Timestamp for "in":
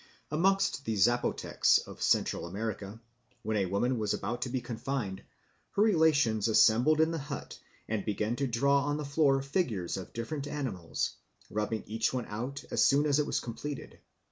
6.99-7.11